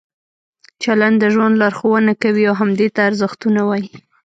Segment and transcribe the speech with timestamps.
[0.83, 3.87] چلند د ژوند لارښوونه کوي او همدې ته ارزښتونه وایي.